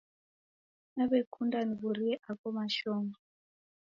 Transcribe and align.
Naw'ekunda 0.95 1.59
niw'urie 1.69 2.13
agho 2.29 2.47
mashomo. 2.57 3.13